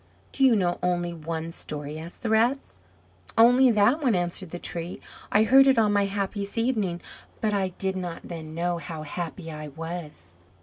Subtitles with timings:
[0.31, 2.79] "Do you know only one story?" asked the Rats.
[3.37, 4.99] "Only that one," answered the Tree.
[5.31, 7.01] "I heard it on my happiest evening;
[7.39, 10.37] but I did not then know how happy I was."